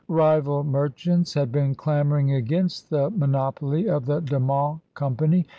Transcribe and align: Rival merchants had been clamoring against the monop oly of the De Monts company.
Rival 0.07 0.63
merchants 0.63 1.35
had 1.35 1.51
been 1.51 1.75
clamoring 1.75 2.31
against 2.33 2.89
the 2.89 3.11
monop 3.11 3.61
oly 3.61 3.87
of 3.87 4.07
the 4.07 4.19
De 4.19 4.39
Monts 4.39 4.81
company. 4.95 5.45